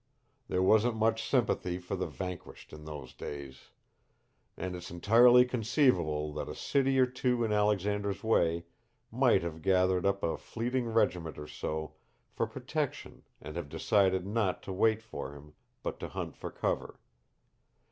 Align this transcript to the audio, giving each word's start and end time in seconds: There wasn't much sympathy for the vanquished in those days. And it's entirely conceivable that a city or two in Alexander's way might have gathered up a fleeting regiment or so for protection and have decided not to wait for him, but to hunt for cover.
There 0.47 0.63
wasn't 0.63 0.95
much 0.95 1.23
sympathy 1.29 1.77
for 1.77 1.95
the 1.95 2.07
vanquished 2.07 2.73
in 2.73 2.85
those 2.85 3.13
days. 3.13 3.69
And 4.57 4.75
it's 4.75 4.89
entirely 4.89 5.45
conceivable 5.45 6.33
that 6.33 6.49
a 6.49 6.55
city 6.55 6.99
or 6.99 7.05
two 7.05 7.43
in 7.43 7.53
Alexander's 7.53 8.23
way 8.23 8.65
might 9.11 9.43
have 9.43 9.61
gathered 9.61 10.07
up 10.07 10.23
a 10.23 10.37
fleeting 10.37 10.87
regiment 10.87 11.37
or 11.37 11.45
so 11.45 11.93
for 12.31 12.47
protection 12.47 13.21
and 13.39 13.55
have 13.57 13.69
decided 13.69 14.25
not 14.25 14.63
to 14.63 14.73
wait 14.73 15.03
for 15.03 15.33
him, 15.35 15.53
but 15.83 15.99
to 15.99 16.07
hunt 16.09 16.35
for 16.35 16.49
cover. 16.49 16.99